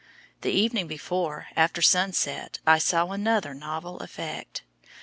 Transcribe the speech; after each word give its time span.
The 0.41 0.49
evening 0.49 0.87
before, 0.87 1.49
after 1.55 1.79
sunset, 1.83 2.57
I 2.65 2.79
saw 2.79 3.11
another 3.11 3.53
novel 3.53 3.99
effect. 3.99 4.63